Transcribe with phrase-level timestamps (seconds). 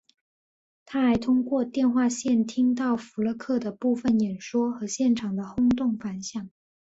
[0.83, 6.49] 他还通过电话线听到福勒克的部分演说和现场的轰动反响。